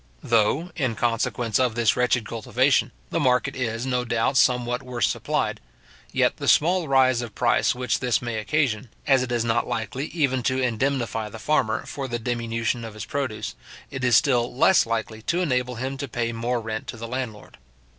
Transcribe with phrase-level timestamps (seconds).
[0.23, 5.59] Though, in consequence of this wretched cultivation, the market is, no doubt, somewhat worse supplied;
[6.11, 10.07] yet the small rise of price which this may occasion, as it is not likely
[10.07, 13.53] even to indemnify the farmer for the diminution of his produce,
[13.91, 17.59] it is still less likely to enable him to pay more rent to the landlord.